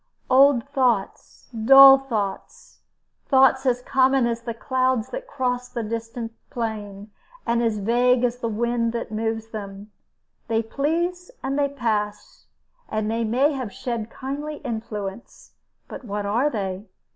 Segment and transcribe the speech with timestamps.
[0.31, 2.79] Old thoughts, dull thoughts,
[3.27, 7.11] thoughts as common as the clouds that cross the distant plain,
[7.45, 9.91] and as vague as the wind that moves them
[10.47, 12.47] they please and they pass,
[12.89, 15.51] and they may have shed kindly influence,
[15.87, 16.87] but what are they?